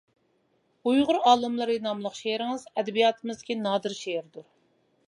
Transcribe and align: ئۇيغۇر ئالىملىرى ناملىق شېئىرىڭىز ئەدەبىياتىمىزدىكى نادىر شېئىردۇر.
ئۇيغۇر 0.91 1.19
ئالىملىرى 1.31 1.75
ناملىق 1.89 2.17
شېئىرىڭىز 2.23 2.67
ئەدەبىياتىمىزدىكى 2.73 3.61
نادىر 3.69 3.99
شېئىردۇر. 4.03 4.53